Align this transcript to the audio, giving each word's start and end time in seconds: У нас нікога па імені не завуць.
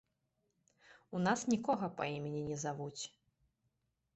У 1.19 1.21
нас 1.27 1.39
нікога 1.53 1.91
па 1.99 2.07
імені 2.15 2.41
не 2.49 2.57
завуць. 2.65 3.01